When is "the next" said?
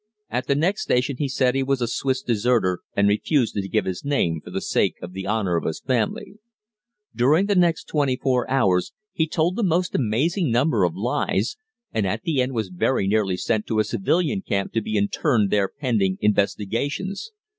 0.47-0.81, 7.45-7.83